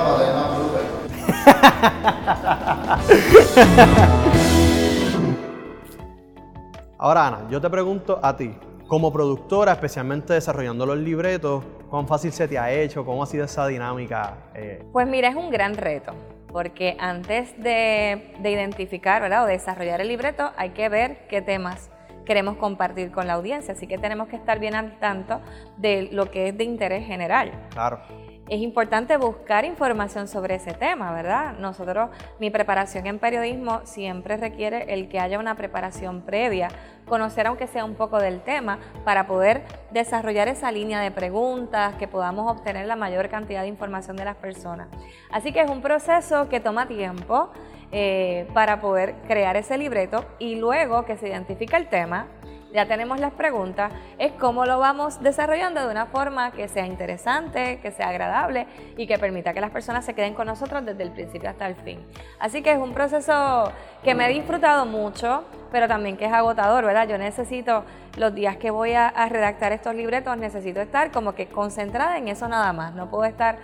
Ahora, 6.99 7.27
Ana, 7.27 7.47
yo 7.51 7.61
te 7.61 7.69
pregunto 7.69 8.19
a 8.23 8.37
ti, 8.37 8.55
como 8.87 9.13
productora, 9.13 9.73
especialmente 9.73 10.33
desarrollando 10.33 10.87
los 10.87 10.97
libretos, 10.97 11.63
¿cuán 11.91 12.09
fácil 12.09 12.33
se 12.33 12.49
te 12.49 12.59
ha 12.59 12.73
hecho? 12.73 13.05
¿Cómo 13.05 13.23
ha 13.23 13.27
sido 13.27 13.45
esa 13.45 13.67
dinámica? 13.67 14.35
Eh, 14.55 14.83
Pues 14.93 15.07
mira, 15.07 15.29
es 15.29 15.37
un 15.37 15.51
gran 15.51 15.75
reto, 15.77 16.13
porque 16.51 16.97
antes 16.99 17.55
de, 17.63 18.33
de 18.39 18.51
identificar 18.51 19.21
¿verdad? 19.21 19.45
o 19.45 19.47
desarrollar 19.47 20.01
el 20.01 20.09
libreto 20.09 20.53
hay 20.57 20.71
que 20.71 20.89
ver 20.89 21.27
qué 21.29 21.43
temas 21.43 21.91
queremos 22.25 22.57
compartir 22.57 23.13
con 23.13 23.27
la 23.27 23.35
audiencia, 23.35 23.75
así 23.75 23.87
que 23.87 23.99
tenemos 23.99 24.29
que 24.29 24.37
estar 24.37 24.59
bien 24.59 24.75
al 24.75 24.99
tanto 24.99 25.41
de 25.77 26.09
lo 26.13 26.31
que 26.31 26.49
es 26.49 26.57
de 26.57 26.65
interés 26.65 27.07
general. 27.07 27.53
claro. 27.71 28.01
Es 28.49 28.61
importante 28.61 29.17
buscar 29.17 29.65
información 29.65 30.29
sobre 30.29 30.55
ese 30.55 30.73
tema, 30.73 31.13
¿verdad? 31.13 31.55
Nosotros, 31.59 32.11
mi 32.39 32.49
preparación 32.49 33.09
en 33.09 33.19
periodismo 33.19 33.81
siempre 33.83 34.37
requiere 34.37 34.95
el 34.95 35.09
que 35.09 35.19
haya 35.19 35.41
una 35.41 35.57
preparación 35.57 36.23
previa, 36.23 36.69
conocer 37.09 37.49
aunque 37.49 37.67
sea 37.67 37.85
un 37.85 37.97
poco 37.97 38.21
del 38.21 38.41
tema, 38.43 38.79
para 39.05 39.27
poder 39.27 39.65
desarrollar 39.91 40.47
esa 40.47 40.71
línea 40.71 41.01
de 41.01 41.11
preguntas, 41.11 41.97
que 41.97 42.07
podamos 42.07 42.49
obtener 42.49 42.87
la 42.87 42.95
mayor 42.95 43.29
cantidad 43.29 43.63
de 43.63 43.69
información 43.69 44.17
de 44.17 44.25
las 44.25 44.37
personas. 44.37 44.87
Así 45.33 45.53
que 45.53 45.63
es 45.63 45.69
un 45.69 45.83
proceso 45.83 46.49
que 46.49 46.61
toma 46.61 46.87
tiempo 46.87 47.51
eh, 47.91 48.49
para 48.55 48.81
poder 48.81 49.17
crear 49.27 49.57
ese 49.57 49.77
libreto 49.77 50.25
y 50.39 50.55
luego 50.55 51.05
que 51.05 51.17
se 51.17 51.29
identifica 51.29 51.77
el 51.77 51.89
tema, 51.89 52.29
ya 52.77 52.87
tenemos 52.87 53.19
las 53.19 53.33
preguntas, 53.33 53.91
es 54.19 54.33
cómo 54.33 54.67
lo 54.67 54.79
vamos 54.79 55.23
desarrollando 55.23 55.81
de 55.81 55.91
una 55.91 56.05
forma 56.05 56.51
que 56.51 56.69
sea 56.69 56.85
interesante, 56.85 57.81
que 57.81 57.91
sea 57.91 58.11
agradable 58.11 58.67
y 58.99 59.07
que 59.07 59.19
permita 59.19 59.55
que 59.55 59.63
las 59.63 59.71
personas 59.71 60.05
se 60.05 60.13
queden 60.13 60.35
con 60.35 60.47
nosotros 60.47 60.85
desde 60.85 61.03
el 61.03 61.11
principio 61.11 61.49
hasta 61.49 61.67
el 61.67 61.75
fin. 61.75 62.05
Así 62.39 62.61
que 62.61 62.73
es 62.73 62.79
un 62.79 62.93
proceso 62.93 63.73
que 64.05 64.15
me 64.15 64.27
he 64.27 64.29
disfrutado 64.29 64.85
mucho, 64.85 65.45
pero 65.73 65.89
también 65.89 66.19
que 66.19 66.27
es 66.27 66.33
agotador, 66.33 66.85
¿verdad? 66.85 67.09
Yo 67.09 67.17
necesito, 67.17 67.83
los 68.19 68.35
días 68.35 68.59
que 68.59 68.71
voy 68.71 68.93
a, 68.93 69.09
a 69.09 69.27
redactar 69.31 69.73
estos 69.73 69.95
libretos, 69.95 70.37
necesito 70.37 70.83
estar 70.83 71.11
como 71.11 71.35
que 71.35 71.47
concentrada 71.47 72.19
en 72.19 72.29
eso 72.29 72.47
nada 72.47 72.75
más, 72.75 72.95
no 72.95 73.09
puedo 73.09 73.25
estar 73.25 73.57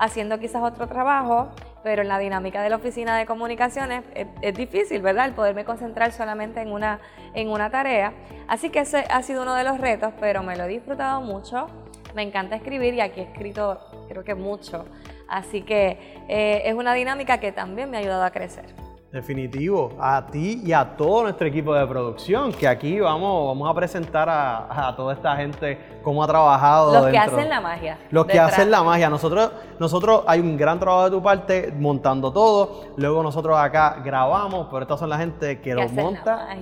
haciendo 0.00 0.40
quizás 0.40 0.62
otro 0.62 0.88
trabajo, 0.88 1.50
pero 1.84 2.02
en 2.02 2.08
la 2.08 2.18
dinámica 2.18 2.62
de 2.62 2.70
la 2.70 2.76
oficina 2.76 3.16
de 3.18 3.26
comunicaciones 3.26 4.02
es, 4.14 4.54
difícil, 4.54 5.02
¿verdad? 5.02 5.26
El 5.26 5.34
poderme 5.34 5.64
concentrar 5.64 6.10
solamente 6.12 6.60
en 6.60 6.72
una, 6.72 7.00
en 7.34 7.48
una 7.48 7.70
tarea. 7.70 8.12
Así 8.48 8.70
que 8.70 8.80
ese 8.80 9.04
ha 9.10 9.22
sido 9.22 9.42
uno 9.42 9.54
de 9.54 9.62
los 9.62 9.78
retos, 9.78 10.12
pero 10.18 10.42
me 10.42 10.56
lo 10.56 10.64
he 10.64 10.68
disfrutado 10.68 11.20
mucho. 11.20 11.66
Me 12.14 12.22
encanta 12.22 12.56
escribir 12.56 12.94
y 12.94 13.00
aquí 13.00 13.20
he 13.20 13.24
escrito 13.24 13.78
creo 14.08 14.24
que 14.24 14.34
mucho. 14.34 14.86
Así 15.28 15.62
que 15.62 16.24
eh, 16.28 16.62
es 16.64 16.74
una 16.74 16.94
dinámica 16.94 17.38
que 17.38 17.52
también 17.52 17.90
me 17.90 17.98
ha 17.98 18.00
ayudado 18.00 18.24
a 18.24 18.30
crecer. 18.30 18.89
Definitivo, 19.12 19.90
a 19.98 20.24
ti 20.26 20.62
y 20.64 20.72
a 20.72 20.96
todo 20.96 21.24
nuestro 21.24 21.44
equipo 21.48 21.74
de 21.74 21.84
producción, 21.84 22.52
que 22.52 22.68
aquí 22.68 23.00
vamos, 23.00 23.48
vamos 23.48 23.68
a 23.68 23.74
presentar 23.74 24.28
a, 24.28 24.88
a 24.88 24.94
toda 24.94 25.14
esta 25.14 25.34
gente 25.34 25.98
cómo 26.04 26.22
ha 26.22 26.28
trabajado. 26.28 26.92
Los 26.92 27.10
que 27.10 27.18
hacen 27.18 27.48
la 27.48 27.60
magia. 27.60 27.98
Los 28.12 28.26
que 28.26 28.34
detrás. 28.34 28.52
hacen 28.52 28.70
la 28.70 28.84
magia. 28.84 29.10
Nosotros, 29.10 29.50
nosotros 29.80 30.22
hay 30.28 30.38
un 30.38 30.56
gran 30.56 30.78
trabajo 30.78 31.06
de 31.06 31.10
tu 31.10 31.20
parte 31.20 31.74
montando 31.76 32.32
todo. 32.32 32.84
Luego 32.96 33.24
nosotros 33.24 33.58
acá 33.58 33.96
grabamos, 34.04 34.68
pero 34.70 34.82
estas 34.82 35.00
son 35.00 35.08
la 35.08 35.18
gente 35.18 35.60
que 35.60 35.74
lo 35.74 35.88
monta 35.88 36.56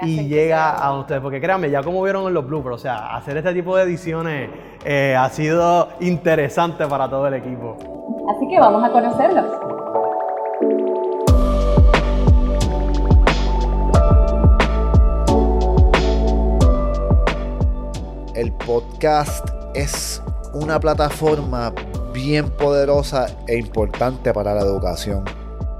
y 0.00 0.28
llega 0.28 0.70
a 0.70 0.98
ustedes. 0.98 1.20
Porque 1.20 1.42
créanme, 1.42 1.68
ya 1.68 1.82
como 1.82 2.02
vieron 2.02 2.26
en 2.26 2.32
los 2.32 2.46
bloopers, 2.46 2.76
o 2.76 2.78
sea, 2.78 3.14
hacer 3.14 3.36
este 3.36 3.52
tipo 3.52 3.76
de 3.76 3.82
ediciones 3.82 4.48
eh, 4.82 5.14
ha 5.14 5.28
sido 5.28 5.90
interesante 6.00 6.86
para 6.86 7.06
todo 7.10 7.26
el 7.26 7.34
equipo. 7.34 7.76
Así 8.34 8.48
que 8.48 8.58
vamos 8.58 8.82
a 8.82 8.90
conocerlos. 8.90 9.71
El 18.42 18.50
podcast 18.50 19.48
es 19.72 20.20
una 20.52 20.80
plataforma 20.80 21.72
bien 22.12 22.50
poderosa 22.50 23.26
e 23.46 23.56
importante 23.56 24.32
para 24.32 24.52
la 24.52 24.62
educación. 24.62 25.22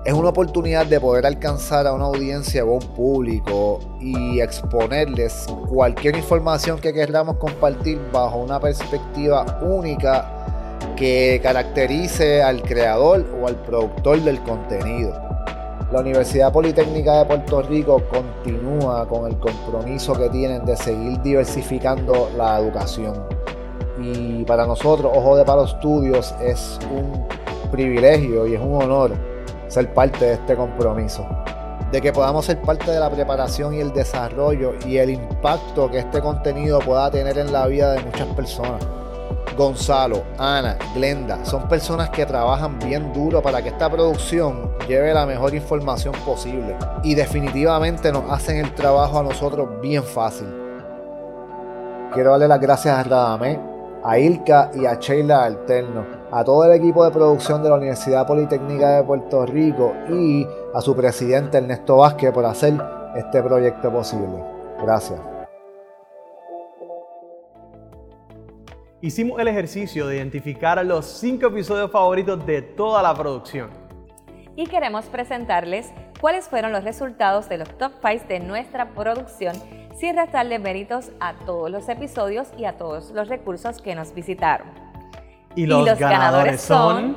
Es 0.05 0.13
una 0.13 0.29
oportunidad 0.29 0.87
de 0.87 1.01
poder 1.01 1.27
alcanzar 1.27 1.89
a 1.89 1.93
una 1.93 2.05
audiencia 2.05 2.65
o 2.65 2.71
a 2.71 2.75
un 2.75 2.95
público 2.95 3.81
y 4.01 4.39
exponerles 4.39 5.45
cualquier 5.69 6.15
información 6.15 6.79
que 6.79 6.93
queramos 6.93 7.37
compartir 7.39 8.01
bajo 8.13 8.39
una 8.39 8.61
perspectiva 8.61 9.59
única 9.61 10.79
que 10.95 11.41
caracterice 11.43 12.45
al 12.45 12.63
creador 12.63 13.27
o 13.43 13.49
al 13.49 13.57
productor 13.57 14.21
del 14.21 14.41
contenido. 14.45 15.32
La 15.93 16.01
Universidad 16.01 16.51
Politécnica 16.51 17.19
de 17.19 17.27
Puerto 17.27 17.61
Rico 17.61 18.03
continúa 18.11 19.07
con 19.07 19.31
el 19.31 19.39
compromiso 19.39 20.15
que 20.15 20.31
tienen 20.31 20.65
de 20.65 20.75
seguir 20.75 21.21
diversificando 21.21 22.31
la 22.35 22.59
educación. 22.59 23.13
Y 24.01 24.43
para 24.45 24.67
nosotros, 24.67 25.13
Ojo 25.15 25.37
de 25.37 25.45
Palo 25.45 25.67
Studios, 25.67 26.35
es 26.41 26.79
un 26.91 27.29
privilegio 27.71 28.47
y 28.47 28.55
es 28.55 28.61
un 28.63 28.83
honor 28.83 29.13
ser 29.69 29.93
parte 29.93 30.25
de 30.25 30.33
este 30.33 30.57
compromiso. 30.57 31.27
De 31.91 32.01
que 32.01 32.11
podamos 32.11 32.47
ser 32.47 32.63
parte 32.63 32.91
de 32.91 32.99
la 32.99 33.11
preparación 33.11 33.75
y 33.75 33.81
el 33.81 33.93
desarrollo 33.93 34.73
y 34.87 34.97
el 34.97 35.11
impacto 35.11 35.91
que 35.91 35.99
este 35.99 36.23
contenido 36.23 36.79
pueda 36.79 37.11
tener 37.11 37.37
en 37.37 37.53
la 37.53 37.67
vida 37.67 37.93
de 37.93 38.01
muchas 38.01 38.29
personas. 38.29 38.83
Gonzalo, 39.57 40.23
Ana, 40.39 40.77
Glenda, 40.95 41.45
son 41.45 41.69
personas 41.69 42.11
que 42.11 42.27
trabajan 42.27 42.79
bien 42.79 43.13
duro 43.13 43.43
para 43.43 43.63
que 43.63 43.69
esta 43.69 43.91
producción 43.91 44.73
lleve 44.89 45.13
la 45.13 45.27
mejor 45.27 45.55
información 45.55 46.15
posible 46.25 46.77
y 47.03 47.15
definitivamente 47.15 48.13
nos 48.13 48.31
hacen 48.31 48.57
el 48.57 48.75
trabajo 48.75 49.19
a 49.19 49.23
nosotros 49.23 49.81
bien 49.81 50.03
fácil. 50.03 50.49
Quiero 52.13 52.31
darle 52.31 52.49
las 52.49 52.61
gracias 52.61 52.99
a 52.99 53.03
Radamé, 53.03 53.59
a 54.05 54.19
Ilka 54.19 54.71
y 54.75 54.87
a 54.87 54.95
Sheila 54.95 55.45
Alterno, 55.45 56.05
a 56.31 56.45
todo 56.45 56.65
el 56.65 56.73
equipo 56.73 57.05
de 57.05 57.11
producción 57.11 57.63
de 57.63 57.69
la 57.69 57.77
Universidad 57.77 58.27
Politécnica 58.27 58.97
de 58.97 59.05
Puerto 59.05 59.47
Rico 59.47 59.93
y 60.11 60.47
a 60.75 60.81
su 60.81 60.95
presidente 60.95 61.59
Ernesto 61.59 61.99
Vázquez 61.99 62.33
por 62.33 62.45
hacer 62.45 62.75
este 63.17 63.43
proyecto 63.43 63.91
posible. 63.91 64.43
Gracias. 64.83 65.32
Hicimos 69.03 69.41
el 69.41 69.49
ejercicio 69.49 70.07
de 70.07 70.17
identificar 70.17 70.85
los 70.87 71.05
cinco 71.07 71.49
episodios 71.49 71.91
favoritos 71.91 72.45
de 72.47 72.63
toda 72.63 73.03
la 73.03 73.15
producción. 73.15 73.71
y 74.55 74.67
queremos 74.67 75.07
presentarles 75.07 75.91
cuáles 76.21 76.47
fueron 76.47 76.73
los 76.73 76.85
resultados 76.85 77.49
de 77.49 77.57
los 77.57 77.69
top 77.79 77.93
5 78.07 78.27
de 78.29 78.39
nuestra 78.41 78.91
producción 78.91 79.55
sin 79.99 80.15
restarle 80.15 80.59
méritos 80.59 81.11
a 81.21 81.33
todos 81.47 81.71
los 81.71 81.89
episodios 81.89 82.49
y 82.59 82.67
a 82.67 82.77
todos 82.77 83.11
los 83.13 83.29
recursos 83.29 83.81
que 83.81 83.95
nos 83.95 84.13
visitaron. 84.15 84.67
Y 85.57 85.65
los, 85.67 85.87
los 85.87 85.99
ganadores 85.99 86.61
son- 86.61 87.17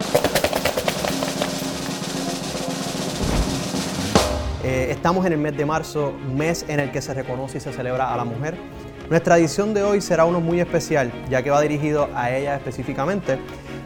Eh, 4.64 4.88
estamos 4.90 5.24
en 5.28 5.34
el 5.34 5.38
mes 5.40 5.56
de 5.56 5.64
marzo, 5.66 6.12
mes 6.34 6.66
en 6.68 6.80
el 6.80 6.92
que 6.92 7.00
se 7.02 7.14
reconoce 7.14 7.60
y 7.60 7.62
se 7.62 7.72
celebra 7.72 8.12
a 8.12 8.18
la 8.18 8.24
mujer. 8.26 8.56
Nuestra 9.10 9.38
edición 9.38 9.76
de 9.76 9.84
hoy 9.84 10.02
será 10.02 10.26
uno 10.26 10.42
muy 10.42 10.60
especial, 10.60 11.12
ya 11.30 11.44
que 11.44 11.52
va 11.52 11.62
dirigido 11.62 12.10
a 12.16 12.32
ella 12.32 12.56
específicamente, 12.56 13.38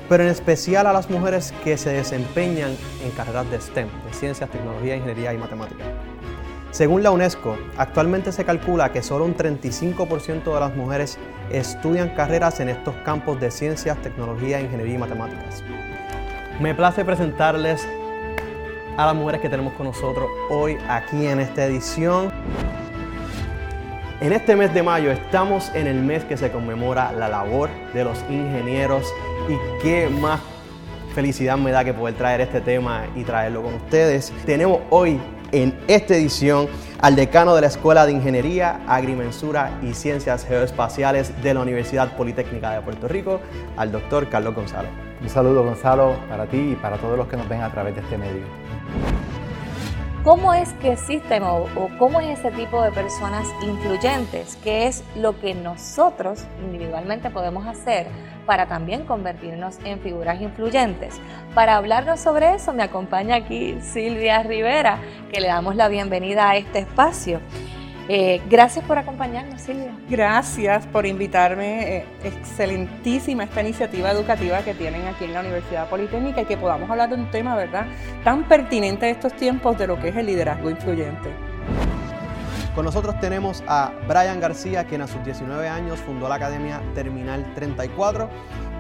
pero 0.08 0.24
en 0.24 0.30
especial 0.30 0.88
a 0.88 0.94
las 0.94 1.10
mujeres 1.10 1.54
que 1.62 1.78
se 1.78 1.92
desempeñan 1.92 2.72
en 3.04 3.12
carreras 3.12 3.52
de 3.52 3.60
STEM, 3.60 3.90
de 4.06 4.14
ciencias, 4.14 4.50
tecnología, 4.50 4.96
ingeniería 4.96 5.34
y 5.34 5.38
matemáticas. 5.38 5.86
Según 6.72 7.04
la 7.04 7.12
UNESCO, 7.12 7.58
actualmente 7.78 8.32
se 8.32 8.46
calcula 8.46 8.94
que 8.94 9.04
solo 9.04 9.26
un 9.26 9.36
35% 9.36 10.54
de 10.54 10.60
las 10.60 10.74
mujeres 10.74 11.18
estudian 11.52 12.16
carreras 12.16 12.62
en 12.62 12.70
estos 12.70 12.96
campos 13.04 13.42
de 13.42 13.52
ciencias, 13.52 14.02
tecnología, 14.02 14.62
ingeniería 14.62 14.96
y 14.96 15.00
matemáticas. 15.00 15.64
Me 16.62 16.74
place 16.74 17.04
presentarles 17.04 17.86
a 18.96 19.06
las 19.06 19.16
mujeres 19.16 19.42
que 19.42 19.50
tenemos 19.50 19.74
con 19.74 19.88
nosotros 19.88 20.30
hoy 20.50 20.78
aquí 20.88 21.28
en 21.28 21.42
esta 21.42 21.66
edición. 21.66 22.29
En 24.22 24.34
este 24.34 24.58
mes 24.58 24.74
de 24.74 24.84
mayo 24.84 25.12
estamos 25.12 25.72
en 25.74 25.88
el 25.88 26.02
mes 26.02 26.26
que 26.26 26.36
se 26.36 26.52
conmemora 26.52 27.14
la 27.14 27.30
labor 27.30 27.70
de 27.94 28.04
los 28.04 28.20
ingenieros 28.30 29.06
y 29.48 29.82
qué 29.82 30.10
más 30.10 30.42
felicidad 31.16 31.58
me 31.58 31.72
da 31.72 31.86
que 31.86 31.94
poder 31.94 32.16
traer 32.16 32.42
este 32.42 32.60
tema 32.60 33.06
y 33.16 33.24
traerlo 33.24 33.64
con 33.64 33.76
ustedes. 33.76 34.34
Tenemos 34.46 34.82
hoy 34.90 35.22
en 35.54 35.74
esta 35.88 36.16
edición 36.16 36.68
al 37.00 37.16
decano 37.16 37.56
de 37.56 37.62
la 37.62 37.68
Escuela 37.68 38.06
de 38.06 38.12
Ingeniería, 38.12 38.82
Agrimensura 38.90 39.72
y 39.82 39.94
Ciencias 39.94 40.46
Geoespaciales 40.46 41.42
de 41.42 41.54
la 41.54 41.62
Universidad 41.62 42.18
Politécnica 42.18 42.72
de 42.72 42.82
Puerto 42.82 43.08
Rico, 43.08 43.40
al 43.78 43.90
doctor 43.94 44.28
Carlos 44.28 44.54
Gonzalo. 44.54 44.90
Un 45.22 45.30
saludo, 45.30 45.64
Gonzalo, 45.64 46.18
para 46.28 46.46
ti 46.46 46.72
y 46.74 46.76
para 46.76 46.98
todos 46.98 47.18
los 47.18 47.30
que 47.30 47.38
nos 47.38 47.48
ven 47.48 47.62
a 47.62 47.72
través 47.72 47.96
de 47.96 48.02
este 48.02 48.18
medio. 48.18 48.44
¿Cómo 50.30 50.54
es 50.54 50.74
que 50.74 50.92
existen 50.92 51.42
o, 51.42 51.66
cómo 51.98 52.20
es 52.20 52.38
ese 52.38 52.52
tipo 52.52 52.84
de 52.84 52.92
personas 52.92 53.48
influyentes? 53.64 54.60
¿Qué 54.64 54.86
es 54.86 55.04
lo 55.16 55.40
que 55.40 55.56
nosotros 55.56 56.46
individualmente 56.64 57.32
podemos 57.32 57.66
hacer 57.66 58.06
para 58.46 58.68
también 58.68 59.06
convertirnos 59.06 59.80
en 59.86 60.00
figuras 60.02 60.40
influyentes? 60.40 61.20
Para 61.56 61.78
hablarnos 61.78 62.20
sobre 62.20 62.54
eso 62.54 62.74
me 62.74 62.84
acompaña 62.84 63.38
aquí 63.38 63.80
Silvia 63.82 64.44
Rivera, 64.44 65.00
que 65.34 65.42
le 65.42 65.48
damos 65.48 65.76
la 65.76 65.88
bienvenida 65.88 66.48
a 66.48 66.58
este 66.58 66.78
espacio. 66.78 67.40
Eh, 68.12 68.42
gracias 68.50 68.84
por 68.86 68.98
acompañarnos, 68.98 69.62
Silvia. 69.62 69.96
Gracias 70.10 70.88
por 70.88 71.06
invitarme. 71.06 71.98
Eh, 71.98 72.06
excelentísima 72.24 73.44
esta 73.44 73.62
iniciativa 73.62 74.10
educativa 74.10 74.64
que 74.64 74.74
tienen 74.74 75.06
aquí 75.06 75.26
en 75.26 75.34
la 75.34 75.42
Universidad 75.42 75.88
Politécnica 75.88 76.42
y 76.42 76.46
que 76.46 76.58
podamos 76.58 76.90
hablar 76.90 77.10
de 77.10 77.16
un 77.16 77.30
tema, 77.30 77.56
¿verdad?, 77.56 77.86
tan 78.24 78.48
pertinente 78.48 79.06
a 79.06 79.10
estos 79.10 79.34
tiempos 79.34 79.78
de 79.78 79.86
lo 79.86 80.00
que 80.00 80.08
es 80.10 80.16
el 80.16 80.26
liderazgo 80.26 80.72
influyente. 80.72 81.30
Con 82.74 82.86
nosotros 82.86 83.20
tenemos 83.20 83.64
a 83.68 83.92
Brian 84.08 84.40
García, 84.40 84.86
quien 84.86 85.04
a 85.04 85.08
sus 85.08 85.24
19 85.24 85.68
años 85.68 86.00
fundó 86.00 86.28
la 86.28 86.36
Academia 86.36 86.82
Terminal 86.96 87.46
34 87.54 88.28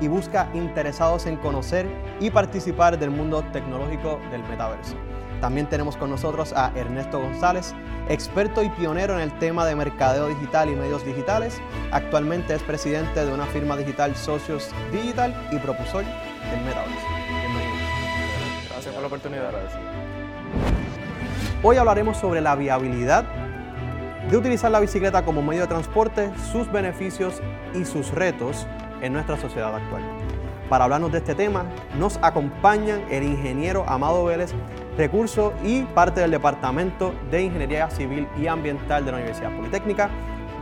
y 0.02 0.08
busca 0.08 0.50
interesados 0.56 1.28
en 1.28 1.36
conocer 1.36 1.86
y 2.20 2.32
participar 2.32 2.98
del 2.98 3.12
mundo 3.12 3.44
tecnológico 3.52 4.20
del 4.32 4.42
metaverso. 4.46 4.96
También 5.42 5.68
tenemos 5.68 5.96
con 5.96 6.10
nosotros 6.10 6.52
a 6.54 6.72
Ernesto 6.76 7.20
González, 7.20 7.74
experto 8.10 8.62
y 8.62 8.70
pionero 8.70 9.14
en 9.14 9.22
el 9.22 9.32
tema 9.40 9.66
de 9.66 9.76
mercadeo 9.76 10.28
digital 10.28 10.70
y 10.70 10.76
medios 10.76 11.06
digitales. 11.06 11.62
Actualmente 11.92 12.54
es 12.54 12.62
presidente 12.64 13.26
de 13.26 13.34
una 13.34 13.46
firma 13.46 13.78
digital 13.78 14.16
Socios 14.16 14.70
Digital 14.92 15.34
y 15.52 15.58
propulsor 15.58 16.04
del 16.04 16.62
metaverso. 16.66 17.08
Bienvenido. 17.30 17.74
Gracias 18.70 18.94
por 18.94 19.02
la 19.02 19.08
oportunidad. 19.08 19.54
Hoy 21.64 21.78
hablaremos 21.78 22.18
sobre 22.18 22.42
la 22.42 22.56
viabilidad 22.56 23.26
de 24.30 24.38
utilizar 24.38 24.72
la 24.72 24.80
bicicleta 24.80 25.24
como 25.24 25.42
medio 25.42 25.62
de 25.62 25.68
transporte, 25.68 26.32
sus 26.52 26.72
beneficios 26.72 27.42
y 27.74 27.86
sus 27.86 28.12
retos 28.12 28.68
en 29.02 29.14
nuestra 29.14 29.38
sociedad 29.38 29.74
actual. 29.74 30.04
Para 30.70 30.84
hablarnos 30.84 31.12
de 31.12 31.18
este 31.18 31.34
tema, 31.34 31.66
nos 31.98 32.20
acompañan 32.22 33.02
el 33.10 33.24
ingeniero 33.24 33.86
Amado 33.88 34.24
Vélez, 34.26 34.54
recurso 35.00 35.54
y 35.64 35.84
parte 35.84 36.20
del 36.20 36.32
Departamento 36.32 37.16
de 37.32 37.44
Ingeniería 37.44 37.90
Civil 37.90 38.28
y 38.38 38.48
Ambiental 38.48 39.06
de 39.06 39.12
la 39.12 39.18
Universidad 39.18 39.56
Politécnica. 39.56 40.10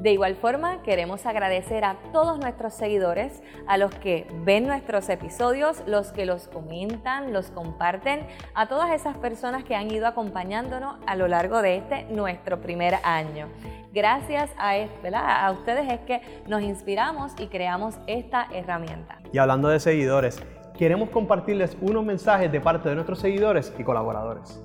De 0.00 0.12
igual 0.12 0.36
forma, 0.36 0.80
queremos 0.82 1.26
agradecer 1.26 1.84
a 1.84 1.96
todos 2.12 2.38
nuestros 2.38 2.72
seguidores, 2.72 3.42
a 3.66 3.78
los 3.78 3.92
que 3.92 4.28
ven 4.44 4.66
nuestros 4.66 5.08
episodios, 5.08 5.82
los 5.86 6.12
que 6.12 6.24
los 6.24 6.46
comentan, 6.46 7.32
los 7.32 7.50
comparten, 7.50 8.24
a 8.54 8.68
todas 8.68 8.92
esas 8.92 9.16
personas 9.16 9.64
que 9.64 9.74
han 9.74 9.90
ido 9.90 10.06
acompañándonos 10.06 10.98
a 11.06 11.16
lo 11.16 11.26
largo 11.26 11.62
de 11.62 11.78
este 11.78 12.04
nuestro 12.04 12.60
primer 12.60 12.94
año. 13.02 13.48
Gracias 13.92 14.50
a, 14.56 15.46
a 15.46 15.50
ustedes 15.50 15.90
es 15.92 16.00
que 16.00 16.22
nos 16.46 16.62
inspiramos 16.62 17.32
y 17.38 17.48
creamos 17.48 17.96
esta 18.06 18.46
herramienta. 18.52 19.18
Y 19.32 19.38
hablando 19.38 19.68
de 19.68 19.80
seguidores, 19.80 20.40
queremos 20.76 21.10
compartirles 21.10 21.76
unos 21.80 22.04
mensajes 22.04 22.52
de 22.52 22.60
parte 22.60 22.88
de 22.88 22.94
nuestros 22.94 23.18
seguidores 23.18 23.74
y 23.76 23.82
colaboradores. 23.82 24.62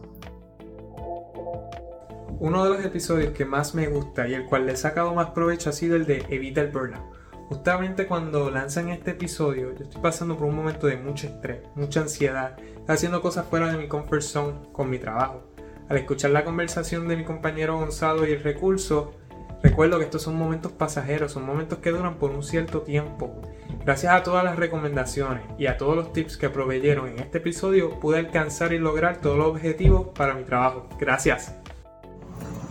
Uno 2.43 2.65
de 2.65 2.71
los 2.71 2.85
episodios 2.85 3.31
que 3.31 3.45
más 3.45 3.73
me 3.73 3.87
gusta 3.87 4.27
y 4.27 4.33
el 4.33 4.45
cual 4.45 4.65
le 4.65 4.73
he 4.73 4.75
sacado 4.75 5.15
más 5.15 5.27
provecho 5.27 5.69
ha 5.69 5.71
sido 5.71 5.95
el 5.95 6.05
de 6.05 6.25
Evita 6.27 6.59
el 6.59 6.71
Burnout. 6.71 7.01
Justamente 7.47 8.05
cuando 8.05 8.51
lanzan 8.51 8.89
este 8.89 9.11
episodio, 9.11 9.73
yo 9.73 9.85
estoy 9.85 10.01
pasando 10.01 10.35
por 10.35 10.49
un 10.49 10.57
momento 10.57 10.87
de 10.87 10.97
mucho 10.97 11.27
estrés, 11.27 11.61
mucha 11.75 12.01
ansiedad, 12.01 12.57
haciendo 12.85 13.21
cosas 13.21 13.45
fuera 13.45 13.71
de 13.71 13.77
mi 13.77 13.87
comfort 13.87 14.23
zone 14.23 14.55
con 14.73 14.89
mi 14.89 14.99
trabajo. 14.99 15.53
Al 15.87 15.95
escuchar 15.95 16.31
la 16.31 16.43
conversación 16.43 17.07
de 17.07 17.15
mi 17.15 17.23
compañero 17.23 17.77
Gonzalo 17.77 18.27
y 18.27 18.33
el 18.33 18.43
recurso, 18.43 19.13
recuerdo 19.61 19.99
que 19.99 20.03
estos 20.03 20.23
son 20.23 20.35
momentos 20.35 20.73
pasajeros, 20.73 21.31
son 21.31 21.45
momentos 21.45 21.79
que 21.79 21.91
duran 21.91 22.17
por 22.17 22.31
un 22.31 22.43
cierto 22.43 22.81
tiempo. 22.81 23.39
Gracias 23.85 24.11
a 24.11 24.21
todas 24.21 24.43
las 24.43 24.57
recomendaciones 24.57 25.43
y 25.57 25.67
a 25.67 25.77
todos 25.77 25.95
los 25.95 26.11
tips 26.11 26.35
que 26.35 26.49
proveyeron 26.49 27.07
en 27.07 27.19
este 27.19 27.37
episodio, 27.37 28.01
pude 28.01 28.19
alcanzar 28.19 28.73
y 28.73 28.79
lograr 28.79 29.21
todos 29.21 29.37
los 29.37 29.47
objetivos 29.47 30.09
para 30.09 30.33
mi 30.33 30.43
trabajo. 30.43 30.89
Gracias. 30.99 31.62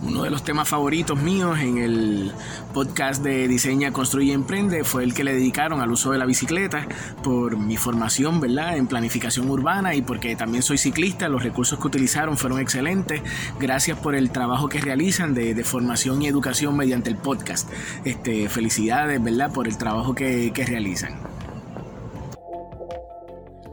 Uno 0.05 0.25
de 0.25 0.31
los 0.31 0.43
temas 0.43 0.69
favoritos 0.69 1.17
míos 1.17 1.61
en 1.61 1.79
el 1.79 2.33
podcast 2.75 3.23
de 3.23 3.47
Diseña, 3.47 3.93
Construye 3.93 4.31
y 4.31 4.33
Emprende 4.33 4.83
fue 4.83 5.05
el 5.05 5.15
que 5.15 5.23
le 5.23 5.33
dedicaron 5.33 5.81
al 5.81 5.93
uso 5.93 6.11
de 6.11 6.19
la 6.19 6.27
bicicleta 6.27 6.89
por 7.23 7.57
mi 7.57 7.77
formación 7.77 8.41
¿verdad? 8.41 8.77
en 8.77 8.89
planificación 8.89 9.49
urbana 9.49 9.95
y 9.95 10.03
porque 10.03 10.35
también 10.35 10.65
soy 10.65 10.79
ciclista. 10.79 11.29
Los 11.29 11.45
recursos 11.45 11.79
que 11.79 11.87
utilizaron 11.87 12.37
fueron 12.37 12.59
excelentes. 12.59 13.23
Gracias 13.61 13.97
por 13.97 14.17
el 14.17 14.33
trabajo 14.33 14.69
que 14.69 14.81
realizan 14.81 15.35
de, 15.35 15.63
formación 15.63 16.21
y 16.23 16.27
educación 16.27 16.77
mediante 16.77 17.09
el 17.09 17.17
podcast. 17.17 17.71
Este, 18.05 18.49
felicidades 18.49 19.23
¿verdad? 19.23 19.53
por 19.53 19.69
el 19.69 19.79
trabajo 19.79 20.15
que, 20.15 20.53
que 20.53 20.67
realizan. 20.67 21.21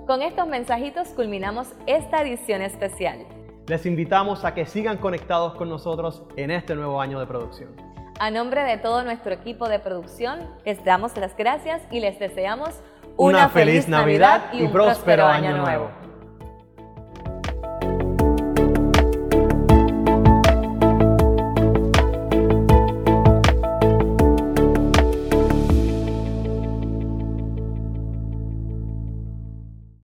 Con 0.06 0.22
estos 0.22 0.48
mensajitos 0.48 1.08
culminamos 1.10 1.70
esta 1.88 2.22
edición 2.22 2.62
especial. 2.62 3.26
Les 3.70 3.86
invitamos 3.86 4.46
a 4.46 4.56
que 4.56 4.66
sigan 4.66 4.98
conectados 4.98 5.54
con 5.54 5.70
nosotros 5.70 6.24
en 6.36 6.50
este 6.50 6.74
nuevo 6.74 7.00
año 7.00 7.20
de 7.20 7.28
producción. 7.28 7.70
A 8.20 8.32
nombre 8.32 8.64
de 8.64 8.78
todo 8.78 9.04
nuestro 9.04 9.32
equipo 9.32 9.70
de 9.70 9.78
producción, 9.78 10.40
les 10.66 10.84
damos 10.84 11.16
las 11.18 11.38
gracias 11.38 11.84
y 11.92 12.00
les 12.00 12.18
deseamos 12.18 12.72
una, 13.16 13.48
feliz, 13.50 13.88
Navidad, 13.88 14.46
y 14.54 14.64
un 14.64 14.72
próspero, 14.72 15.28
año, 15.28 15.56
nuevo. 15.56 15.92